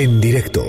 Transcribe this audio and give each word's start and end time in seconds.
En 0.00 0.18
directo 0.18 0.64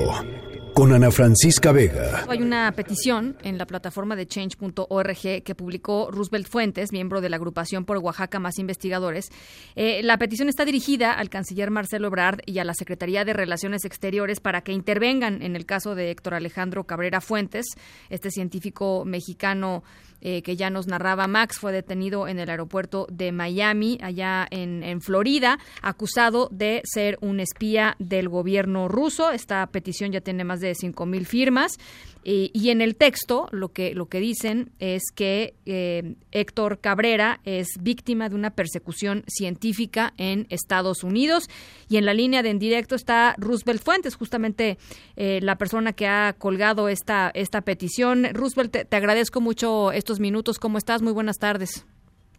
con 0.73 0.93
Ana 0.93 1.11
Francisca 1.11 1.71
Vega. 1.71 2.25
Hay 2.27 2.41
una 2.41 2.71
petición 2.71 3.37
en 3.43 3.57
la 3.57 3.65
plataforma 3.65 4.15
de 4.15 4.25
change.org 4.25 5.43
que 5.43 5.55
publicó 5.55 6.09
Roosevelt 6.11 6.47
Fuentes, 6.47 6.91
miembro 6.91 7.21
de 7.21 7.29
la 7.29 7.35
agrupación 7.35 7.85
por 7.85 7.97
Oaxaca 7.97 8.39
Más 8.39 8.57
Investigadores. 8.59 9.29
Eh, 9.75 10.01
la 10.03 10.17
petición 10.17 10.49
está 10.49 10.65
dirigida 10.65 11.13
al 11.13 11.29
canciller 11.29 11.71
Marcelo 11.71 12.07
Ebrard 12.07 12.39
y 12.45 12.59
a 12.59 12.63
la 12.63 12.73
Secretaría 12.73 13.25
de 13.25 13.33
Relaciones 13.33 13.85
Exteriores 13.85 14.39
para 14.39 14.61
que 14.61 14.71
intervengan 14.71 15.41
en 15.41 15.55
el 15.55 15.65
caso 15.65 15.95
de 15.95 16.11
Héctor 16.11 16.35
Alejandro 16.35 16.85
Cabrera 16.85 17.21
Fuentes, 17.21 17.65
este 18.09 18.31
científico 18.31 19.03
mexicano 19.05 19.83
eh, 20.23 20.43
que 20.43 20.55
ya 20.55 20.69
nos 20.69 20.85
narraba 20.85 21.25
Max, 21.25 21.57
fue 21.57 21.71
detenido 21.71 22.27
en 22.27 22.37
el 22.37 22.49
aeropuerto 22.49 23.07
de 23.11 23.31
Miami, 23.31 23.97
allá 24.03 24.47
en, 24.51 24.83
en 24.83 25.01
Florida, 25.01 25.57
acusado 25.81 26.47
de 26.51 26.81
ser 26.85 27.17
un 27.21 27.39
espía 27.39 27.95
del 27.97 28.29
gobierno 28.29 28.87
ruso. 28.87 29.31
Esta 29.31 29.65
petición 29.67 30.11
ya 30.11 30.21
tiene 30.21 30.43
más 30.43 30.60
de 30.61 30.75
cinco 30.75 31.05
mil 31.05 31.25
firmas. 31.25 31.77
Y, 32.23 32.69
en 32.69 32.81
el 32.81 32.95
texto 32.95 33.47
lo 33.51 33.69
que, 33.69 33.95
lo 33.95 34.05
que 34.05 34.19
dicen 34.19 34.71
es 34.77 35.01
que 35.15 35.55
eh, 35.65 36.13
Héctor 36.31 36.79
Cabrera 36.79 37.39
es 37.45 37.69
víctima 37.81 38.29
de 38.29 38.35
una 38.35 38.51
persecución 38.51 39.23
científica 39.27 40.13
en 40.17 40.45
Estados 40.49 41.03
Unidos. 41.03 41.49
Y 41.89 41.97
en 41.97 42.05
la 42.05 42.13
línea 42.13 42.43
de 42.43 42.51
en 42.51 42.59
directo 42.59 42.93
está 42.93 43.33
Roosevelt 43.39 43.81
Fuentes, 43.81 44.15
justamente 44.15 44.77
eh, 45.15 45.39
la 45.41 45.57
persona 45.57 45.93
que 45.93 46.07
ha 46.07 46.33
colgado 46.37 46.89
esta, 46.89 47.31
esta 47.33 47.61
petición. 47.61 48.27
Roosevelt, 48.33 48.71
te, 48.71 48.85
te 48.85 48.95
agradezco 48.95 49.41
mucho 49.41 49.91
estos 49.91 50.19
minutos. 50.19 50.59
¿Cómo 50.59 50.77
estás? 50.77 51.01
Muy 51.01 51.13
buenas 51.13 51.39
tardes. 51.39 51.87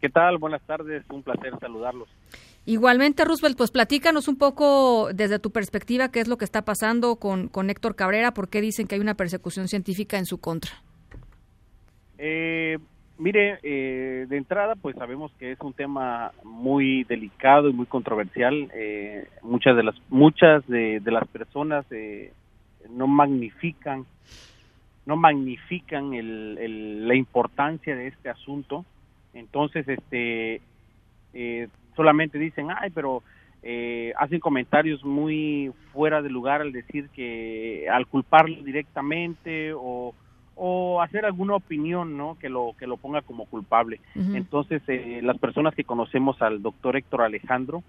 ¿Qué 0.00 0.08
tal? 0.08 0.38
Buenas 0.38 0.62
tardes. 0.62 1.04
Un 1.10 1.24
placer 1.24 1.58
saludarlos. 1.58 2.08
Igualmente, 2.64 3.24
Roosevelt, 3.24 3.56
pues 3.56 3.72
platícanos 3.72 4.28
un 4.28 4.38
poco 4.38 5.08
desde 5.12 5.40
tu 5.40 5.50
perspectiva 5.50 6.10
qué 6.10 6.20
es 6.20 6.28
lo 6.28 6.38
que 6.38 6.44
está 6.44 6.64
pasando 6.64 7.16
con, 7.16 7.48
con 7.48 7.70
Héctor 7.70 7.96
Cabrera, 7.96 8.34
por 8.34 8.48
qué 8.48 8.60
dicen 8.60 8.86
que 8.86 8.94
hay 8.94 9.00
una 9.00 9.16
persecución 9.16 9.66
científica 9.66 10.16
en 10.16 10.26
su 10.26 10.38
contra. 10.38 10.70
Eh, 12.24 12.78
mire, 13.18 13.58
eh, 13.64 14.26
de 14.28 14.36
entrada, 14.36 14.76
pues 14.76 14.94
sabemos 14.94 15.32
que 15.40 15.50
es 15.50 15.60
un 15.60 15.72
tema 15.72 16.30
muy 16.44 17.02
delicado 17.02 17.68
y 17.68 17.72
muy 17.72 17.86
controversial. 17.86 18.70
Eh, 18.74 19.26
muchas 19.42 19.74
de 19.74 19.82
las 19.82 19.96
muchas 20.08 20.64
de, 20.68 21.02
las 21.04 21.26
personas 21.26 21.84
no 22.90 23.08
magnifican 23.08 24.06
no 25.04 25.16
magnifican 25.16 26.12
la 27.08 27.14
importancia 27.16 27.96
de 27.96 28.06
este 28.06 28.30
asunto. 28.30 28.84
Entonces, 29.34 29.88
este 29.88 30.60
solamente 31.94 32.38
dicen, 32.38 32.68
ay, 32.70 32.90
pero 32.90 33.22
eh, 33.64 34.12
hacen 34.18 34.40
comentarios 34.40 35.04
muy 35.04 35.72
fuera 35.92 36.20
de 36.20 36.30
lugar 36.30 36.62
al 36.62 36.72
decir 36.72 37.08
que 37.10 37.86
al 37.88 38.08
culparlo 38.08 38.60
directamente 38.64 39.72
o, 39.72 40.14
o 40.56 41.00
hacer 41.00 41.24
alguna 41.24 41.54
opinión 41.54 42.16
no 42.16 42.36
que 42.40 42.48
lo 42.48 42.74
que 42.76 42.88
lo 42.88 42.96
ponga 42.96 43.22
como 43.22 43.46
culpable 43.46 44.00
entonces 44.16 44.82
eh, 44.88 45.20
las 45.22 45.38
personas 45.38 45.76
que 45.76 45.84
conocemos 45.84 46.42
al 46.42 46.60
doctor 46.60 46.96
Héctor 46.96 47.22
Alejandro 47.22 47.84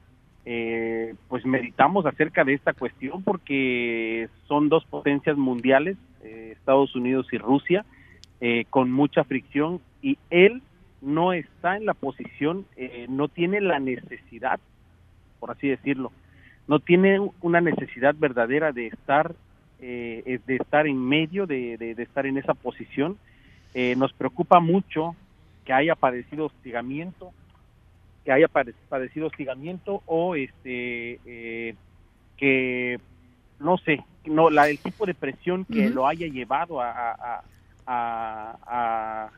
eh, 0.46 1.16
pues 1.28 1.44
meditamos 1.44 2.06
acerca 2.06 2.44
de 2.44 2.54
esta 2.54 2.74
cuestión 2.74 3.24
porque 3.24 4.30
son 4.48 4.70
dos 4.70 4.86
potencias 4.86 5.38
mundiales 5.38 5.98
Estados 6.24 6.96
Unidos 6.96 7.26
y 7.32 7.40
Rusia 7.40 7.84
con 8.70 8.92
mucha 8.92 9.24
fricción 9.24 9.80
y 10.04 10.20
él 10.30 10.62
no 11.04 11.34
está 11.34 11.76
en 11.76 11.86
la 11.86 11.94
posición, 11.94 12.66
eh, 12.78 13.06
no 13.10 13.28
tiene 13.28 13.60
la 13.62 13.80
necesidad, 13.80 14.60
por 15.40 15.52
así 15.52 15.68
decirlo, 15.68 16.12
no 16.68 16.80
tiene 16.80 17.20
una 17.42 17.60
necesidad 17.60 18.16
verdadera 18.18 18.72
de 18.72 18.88
estar, 18.88 19.36
eh, 19.82 20.40
de 20.48 20.56
estar 20.56 20.88
en 20.88 20.98
medio, 20.98 21.46
de, 21.46 21.78
de, 21.78 22.02
estar 22.02 22.26
en 22.26 22.38
esa 22.38 22.54
posición. 22.54 23.18
Eh, 23.74 23.96
nos 23.98 24.14
preocupa 24.14 24.62
mucho 24.62 25.16
que 25.66 25.74
haya 25.74 25.96
padecido 25.96 26.46
hostigamiento, 26.46 27.32
que 28.24 28.32
haya 28.32 28.48
padecido 28.48 29.28
hostigamiento 29.28 30.02
o 30.06 30.36
este 30.36 31.20
que 32.38 33.00
no 33.60 33.78
sé, 33.78 34.04
no 34.26 34.50
la 34.50 34.70
el 34.70 34.80
tipo 34.80 35.06
de 35.06 35.14
presión 35.14 35.66
que 35.66 35.90
lo 35.90 36.08
haya 36.08 36.28
llevado 36.28 36.80
a, 36.82 36.94
a 37.12 37.44
a 37.86 39.30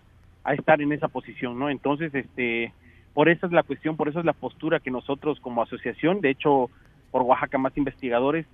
estar 0.53 0.81
en 0.81 0.91
esa 0.91 1.07
posición, 1.07 1.57
¿no? 1.57 1.69
Entonces, 1.69 2.13
este, 2.13 2.72
por 3.13 3.29
eso 3.29 3.45
es 3.45 3.51
la 3.51 3.63
cuestión, 3.63 3.95
por 3.97 4.09
eso 4.09 4.19
es 4.19 4.25
la 4.25 4.33
postura 4.33 4.79
que 4.79 4.91
nosotros 4.91 5.39
como 5.39 5.63
asociación, 5.63 6.22
de 6.22 6.31
hecho, 6.31 6.69
por 7.11 7.23
Oaxaca 7.23 7.57
Más 7.57 7.75
Investigadores, 7.78 8.45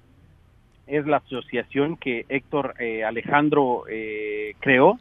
es 0.87 1.05
la 1.05 1.17
asociación 1.17 1.97
que 1.97 2.25
Héctor 2.29 2.75
eh, 2.79 3.03
Alejandro 3.03 3.83
eh, 3.89 4.55
creó 4.59 4.99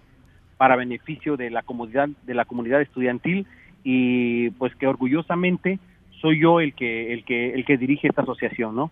para 0.56 0.76
beneficio 0.76 1.36
de 1.36 1.50
la 1.50 1.62
comunidad 1.62 2.08
de 2.24 2.34
la 2.34 2.44
comunidad 2.44 2.80
estudiantil 2.80 3.46
y 3.82 4.50
pues 4.50 4.74
que 4.76 4.86
orgullosamente 4.86 5.78
soy 6.20 6.40
yo 6.40 6.60
el 6.60 6.74
que 6.74 7.12
el 7.12 7.24
que 7.24 7.54
el 7.54 7.64
que 7.64 7.78
dirige 7.78 8.08
esta 8.08 8.22
asociación, 8.22 8.76
¿no? 8.76 8.90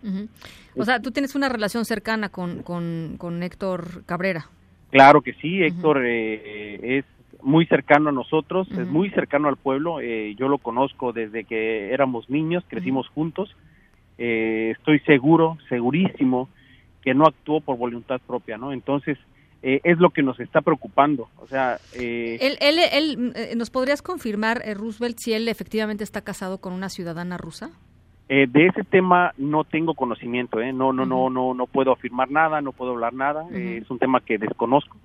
O 0.75 0.83
sea, 0.83 0.99
tú 0.99 1.11
tienes 1.11 1.35
una 1.35 1.47
relación 1.47 1.85
cercana 1.85 2.29
con, 2.29 2.63
con, 2.63 3.43
Héctor 3.43 4.03
Cabrera. 4.05 4.47
Claro 4.89 5.21
que 5.21 5.33
sí, 5.33 5.61
Héctor 5.61 6.03
eh, 6.05 6.97
es 6.97 7.05
muy 7.41 7.65
cercano 7.65 8.09
a 8.09 8.13
nosotros, 8.13 8.69
es 8.71 8.87
muy 8.87 9.09
cercano 9.11 9.47
al 9.47 9.57
pueblo. 9.57 9.99
Eh, 10.01 10.35
yo 10.37 10.47
lo 10.47 10.57
conozco 10.57 11.13
desde 11.13 11.43
que 11.45 11.93
éramos 11.93 12.29
niños, 12.29 12.63
crecimos 12.67 13.07
juntos. 13.09 13.55
Eh, 14.17 14.73
estoy 14.77 14.99
seguro, 15.01 15.57
segurísimo, 15.69 16.49
que 17.01 17.13
no 17.13 17.25
actuó 17.25 17.61
por 17.61 17.77
voluntad 17.77 18.19
propia, 18.25 18.57
¿no? 18.57 18.73
Entonces, 18.73 19.17
eh, 19.61 19.79
es 19.83 19.97
lo 19.99 20.09
que 20.09 20.21
nos 20.21 20.39
está 20.39 20.61
preocupando. 20.61 21.29
O 21.37 21.47
sea, 21.47 21.77
él, 21.93 22.57
él, 22.59 22.79
él, 22.91 23.33
¿nos 23.57 23.69
podrías 23.69 24.01
confirmar, 24.01 24.61
Roosevelt, 24.75 25.17
si 25.19 25.33
él 25.33 25.47
efectivamente 25.47 26.03
está 26.03 26.21
casado 26.21 26.59
con 26.59 26.73
una 26.73 26.89
ciudadana 26.89 27.37
rusa? 27.37 27.71
de 28.29 28.67
ese 28.67 28.83
tema 28.83 29.33
no 29.39 29.63
tengo 29.63 29.95
conocimiento, 29.95 30.61
¿eh? 30.61 30.71
No, 30.71 30.93
no, 30.93 31.03
no, 31.03 31.31
no, 31.31 31.55
no 31.55 31.65
puedo 31.65 31.91
afirmar 31.91 32.29
nada, 32.29 32.61
no 32.61 32.73
puedo 32.73 32.91
hablar 32.91 33.11
nada. 33.11 33.47
es 33.51 33.89
un 33.89 33.97
tema 33.97 34.19
que 34.19 34.37
desconozco. 34.37 34.95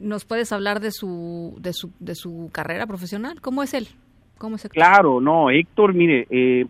¿Nos 0.00 0.24
puedes 0.24 0.50
hablar 0.50 0.80
de 0.80 0.92
su, 0.92 1.56
de 1.60 1.74
su, 1.74 1.92
de 2.00 2.14
su 2.14 2.48
carrera 2.52 2.86
profesional? 2.86 3.40
¿Cómo 3.42 3.62
es 3.62 3.74
él? 3.74 3.86
¿Cómo 4.38 4.56
es 4.56 4.66
Claro, 4.70 5.20
no, 5.20 5.50
Héctor, 5.50 5.92
mire, 5.92 6.26
eh, 6.30 6.64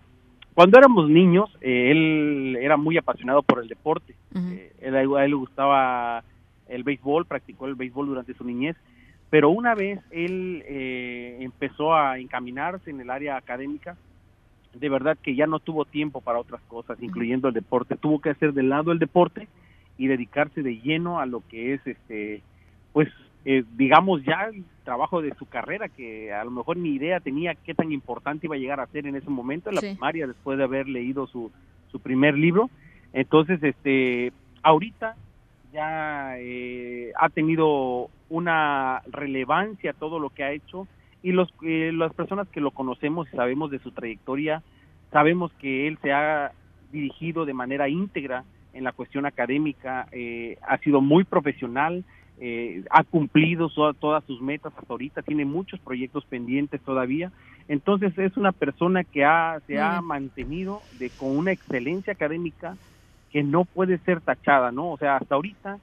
cuando 0.52 0.76
éramos 0.76 1.08
niños, 1.08 1.48
eh, 1.60 1.92
él 1.92 2.56
era 2.60 2.76
muy 2.76 2.98
apasionado 2.98 3.44
por 3.44 3.62
el 3.62 3.68
deporte. 3.68 4.16
Eh, 4.34 4.72
él, 4.80 4.96
a 4.96 5.24
él 5.24 5.30
le 5.30 5.36
gustaba 5.36 6.24
el 6.68 6.82
béisbol, 6.82 7.26
practicó 7.26 7.66
el 7.66 7.76
béisbol 7.76 8.08
durante 8.08 8.34
su 8.34 8.44
niñez, 8.44 8.76
pero 9.30 9.50
una 9.50 9.76
vez 9.76 10.00
él 10.10 10.64
empezó 11.38 11.94
a 11.94 12.18
encaminarse 12.18 12.90
en 12.90 13.00
el 13.00 13.10
área 13.10 13.36
académica, 13.36 13.96
de 14.74 14.88
verdad 14.88 15.16
que 15.22 15.36
ya 15.36 15.46
no 15.46 15.60
tuvo 15.60 15.84
tiempo 15.84 16.20
para 16.20 16.40
otras 16.40 16.60
cosas, 16.62 17.00
incluyendo 17.00 17.46
el 17.46 17.54
deporte. 17.54 17.96
Tuvo 17.96 18.20
que 18.20 18.30
hacer 18.30 18.52
de 18.52 18.64
lado 18.64 18.90
el 18.90 18.98
deporte 18.98 19.46
y 19.96 20.08
dedicarse 20.08 20.62
de 20.62 20.80
lleno 20.80 21.20
a 21.20 21.26
lo 21.26 21.42
que 21.48 21.74
es 21.74 21.86
este 21.86 22.42
pues 22.92 23.08
eh, 23.44 23.64
digamos 23.76 24.22
ya 24.22 24.50
el 24.52 24.64
trabajo 24.84 25.22
de 25.22 25.34
su 25.36 25.46
carrera 25.46 25.88
que 25.88 26.30
a 26.32 26.44
lo 26.44 26.50
mejor 26.50 26.76
ni 26.76 26.90
idea 26.90 27.20
tenía 27.20 27.54
qué 27.54 27.72
tan 27.74 27.90
importante 27.90 28.46
iba 28.46 28.56
a 28.56 28.58
llegar 28.58 28.80
a 28.80 28.86
ser 28.88 29.06
en 29.06 29.16
ese 29.16 29.30
momento 29.30 29.70
en 29.70 29.76
la 29.76 29.80
primaria 29.80 30.26
después 30.26 30.58
de 30.58 30.64
haber 30.64 30.88
leído 30.88 31.26
su, 31.26 31.50
su 31.90 32.00
primer 32.00 32.36
libro. 32.36 32.68
Entonces 33.14 33.62
este 33.62 34.32
ahorita 34.62 35.16
ya 35.72 36.34
eh, 36.38 37.12
ha 37.18 37.30
tenido 37.30 38.10
una 38.28 39.00
relevancia 39.10 39.94
todo 39.94 40.18
lo 40.18 40.28
que 40.30 40.44
ha 40.44 40.52
hecho 40.52 40.86
y 41.22 41.32
los 41.32 41.48
eh, 41.62 41.92
las 41.94 42.12
personas 42.12 42.46
que 42.48 42.60
lo 42.60 42.72
conocemos 42.72 43.26
y 43.32 43.36
sabemos 43.36 43.70
de 43.70 43.78
su 43.78 43.92
trayectoria 43.92 44.62
sabemos 45.12 45.50
que 45.54 45.88
él 45.88 45.98
se 46.02 46.12
ha 46.12 46.52
dirigido 46.92 47.46
de 47.46 47.54
manera 47.54 47.88
íntegra 47.88 48.44
en 48.74 48.84
la 48.84 48.92
cuestión 48.92 49.26
académica 49.26 50.06
ha 50.62 50.78
sido 50.78 51.00
muy 51.00 51.24
profesional 51.24 52.04
eh, 52.42 52.84
ha 52.90 53.04
cumplido 53.04 53.68
todas 53.68 54.24
sus 54.24 54.40
metas 54.40 54.72
hasta 54.74 54.92
ahorita, 54.92 55.20
tiene 55.20 55.44
muchos 55.44 55.78
proyectos 55.80 56.24
pendientes 56.24 56.80
todavía. 56.82 57.30
Entonces 57.68 58.16
es 58.18 58.34
una 58.38 58.52
persona 58.52 59.04
que 59.04 59.24
ha, 59.24 59.60
se 59.66 59.78
ha 59.78 60.00
mantenido 60.00 60.82
de, 60.92 61.10
con 61.10 61.36
una 61.36 61.52
excelencia 61.52 62.14
académica 62.14 62.78
que 63.30 63.42
no 63.42 63.64
puede 63.66 63.98
ser 63.98 64.22
tachada, 64.22 64.72
¿no? 64.72 64.90
O 64.90 64.96
sea, 64.96 65.16
hasta 65.16 65.34
ahorita, 65.34 65.78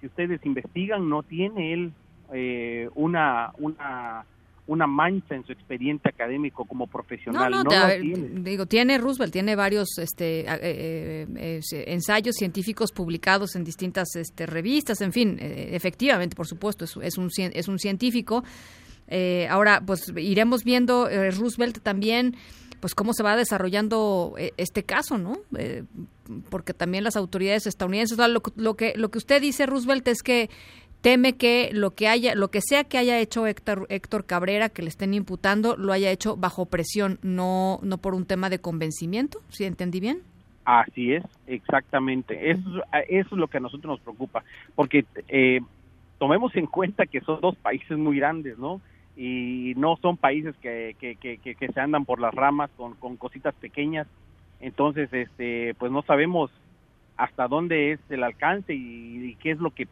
si 0.00 0.06
ustedes 0.06 0.44
investigan, 0.46 1.08
no 1.08 1.24
tiene 1.24 1.72
él 1.72 1.92
eh, 2.32 2.88
una, 2.94 3.50
una 3.58 4.24
una 4.66 4.86
mancha 4.86 5.34
en 5.34 5.44
su 5.44 5.52
expediente 5.52 6.08
académico 6.08 6.64
como 6.64 6.86
profesional. 6.86 7.50
No, 7.50 7.62
no, 7.62 7.70
tiene. 7.70 8.40
digo, 8.40 8.66
tiene 8.66 8.98
Roosevelt, 8.98 9.32
tiene 9.32 9.54
varios 9.54 9.98
este, 9.98 10.40
eh, 10.40 11.26
eh, 11.36 11.60
ensayos 11.86 12.34
científicos 12.36 12.92
publicados 12.92 13.54
en 13.56 13.64
distintas 13.64 14.16
este, 14.16 14.46
revistas, 14.46 15.00
en 15.00 15.12
fin, 15.12 15.38
eh, 15.40 15.70
efectivamente, 15.72 16.34
por 16.34 16.46
supuesto, 16.46 16.84
es, 16.84 16.96
es, 17.02 17.18
un, 17.18 17.30
es 17.36 17.68
un 17.68 17.78
científico. 17.78 18.42
ahora, 19.48 19.82
pues 19.86 20.12
iremos 20.16 20.64
viendo 20.64 21.08
Roosevelt 21.08 21.80
también 21.82 22.36
pues 22.80 22.94
cómo 22.94 23.12
se 23.12 23.22
va 23.22 23.36
desarrollando 23.36 24.34
eh, 24.38 24.52
este 24.56 24.84
caso, 24.84 25.18
¿no? 25.18 25.38
Eh, 25.58 25.84
porque 26.50 26.74
también 26.74 27.04
las 27.04 27.16
autoridades 27.16 27.66
estadounidenses, 27.66 28.18
lo, 28.18 28.42
lo, 28.56 28.74
que 28.74 28.94
lo 28.96 29.10
que 29.10 29.18
usted 29.18 29.40
dice, 29.40 29.66
Roosevelt, 29.66 30.06
es 30.08 30.22
que 30.22 30.50
teme 31.06 31.34
que 31.34 31.70
lo 31.72 31.92
que 31.92 32.08
haya, 32.08 32.34
lo 32.34 32.48
que 32.48 32.60
sea 32.60 32.82
que 32.82 32.98
haya 32.98 33.20
hecho 33.20 33.46
Héctor, 33.46 33.86
Héctor 33.90 34.26
Cabrera, 34.26 34.70
que 34.70 34.82
le 34.82 34.88
estén 34.88 35.14
imputando, 35.14 35.76
lo 35.76 35.92
haya 35.92 36.10
hecho 36.10 36.36
bajo 36.36 36.66
presión, 36.66 37.20
no, 37.22 37.78
no 37.82 37.98
por 37.98 38.12
un 38.16 38.26
tema 38.26 38.50
de 38.50 38.58
convencimiento, 38.58 39.38
¿sí 39.48 39.62
entendí 39.62 40.00
bien? 40.00 40.22
Así 40.64 41.12
es, 41.12 41.22
exactamente. 41.46 42.50
Eso, 42.50 42.82
eso 43.08 43.28
es 43.36 43.38
lo 43.38 43.46
que 43.46 43.58
a 43.58 43.60
nosotros 43.60 43.88
nos 43.88 44.00
preocupa, 44.00 44.42
porque 44.74 45.04
eh, 45.28 45.60
tomemos 46.18 46.56
en 46.56 46.66
cuenta 46.66 47.06
que 47.06 47.20
son 47.20 47.40
dos 47.40 47.54
países 47.54 47.96
muy 47.96 48.16
grandes, 48.16 48.58
¿no? 48.58 48.80
Y 49.16 49.74
no 49.76 49.98
son 50.02 50.16
países 50.16 50.56
que, 50.56 50.96
que, 50.98 51.14
que, 51.14 51.38
que 51.38 51.68
se 51.72 51.80
andan 51.80 52.04
por 52.04 52.20
las 52.20 52.34
ramas 52.34 52.68
con, 52.76 52.94
con 52.94 53.16
cositas 53.16 53.54
pequeñas. 53.54 54.08
Entonces, 54.58 55.08
este, 55.12 55.74
pues 55.74 55.92
no 55.92 56.02
sabemos 56.02 56.50
hasta 57.16 57.48
dónde 57.48 57.92
es 57.92 58.00
el 58.10 58.22
alcance 58.22 58.74
y, 58.74 59.36
qué 59.40 59.52
es 59.52 59.58
lo 59.58 59.70
que 59.70 59.86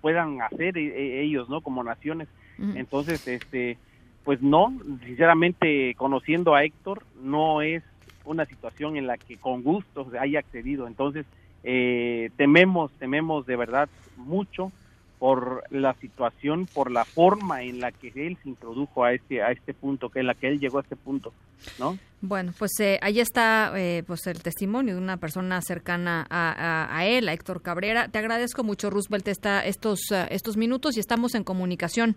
puedan 0.00 0.42
hacer 0.42 0.76
e, 0.76 0.86
e, 0.86 1.22
ellos, 1.22 1.48
¿no? 1.48 1.60
Como 1.60 1.84
naciones. 1.84 2.28
Entonces, 2.74 3.26
este, 3.26 3.78
pues 4.22 4.42
no, 4.42 4.70
sinceramente, 5.06 5.94
conociendo 5.94 6.54
a 6.54 6.62
Héctor, 6.62 7.04
no 7.22 7.62
es 7.62 7.82
una 8.26 8.44
situación 8.44 8.98
en 8.98 9.06
la 9.06 9.16
que 9.16 9.38
con 9.38 9.62
gusto 9.62 10.06
haya 10.20 10.40
accedido. 10.40 10.86
Entonces, 10.86 11.24
eh, 11.64 12.30
tememos, 12.36 12.92
tememos 12.98 13.46
de 13.46 13.56
verdad 13.56 13.88
mucho 14.18 14.72
por 15.20 15.62
la 15.70 15.94
situación, 16.00 16.66
por 16.66 16.90
la 16.90 17.04
forma 17.04 17.62
en 17.62 17.78
la 17.78 17.92
que 17.92 18.10
él 18.16 18.38
se 18.42 18.48
introdujo 18.48 19.04
a 19.04 19.12
este 19.12 19.42
a 19.42 19.52
este 19.52 19.74
punto, 19.74 20.08
que 20.08 20.20
en 20.20 20.26
la 20.26 20.34
que 20.34 20.48
él 20.48 20.58
llegó 20.58 20.78
a 20.78 20.80
este 20.80 20.96
punto, 20.96 21.32
¿no? 21.78 21.98
Bueno, 22.22 22.52
pues 22.58 22.72
eh, 22.80 22.98
ahí 23.02 23.20
está 23.20 23.72
eh, 23.78 24.02
pues 24.06 24.26
el 24.26 24.42
testimonio 24.42 24.94
de 24.94 25.00
una 25.00 25.18
persona 25.18 25.60
cercana 25.60 26.26
a, 26.30 27.04
él, 27.06 27.28
a 27.28 27.34
Héctor 27.34 27.62
Cabrera. 27.62 28.08
Te 28.08 28.18
agradezco 28.18 28.64
mucho, 28.64 28.90
Roosevelt, 28.90 29.28
esta, 29.28 29.64
estos 29.64 30.00
uh, 30.10 30.26
estos 30.30 30.56
minutos 30.56 30.96
y 30.96 31.00
estamos 31.00 31.34
en 31.34 31.44
comunicación. 31.44 32.16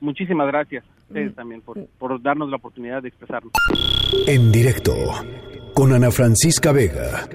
Muchísimas 0.00 0.46
gracias 0.46 0.84
ustedes 1.08 1.32
mm. 1.32 1.34
también 1.34 1.60
por, 1.60 1.86
por 1.98 2.22
darnos 2.22 2.50
la 2.50 2.56
oportunidad 2.56 3.02
de 3.02 3.08
expresarnos. 3.08 3.52
En 4.26 4.50
directo 4.52 4.94
con 5.74 5.92
Ana 5.92 6.10
Francisca 6.10 6.72
Vega. 6.72 7.28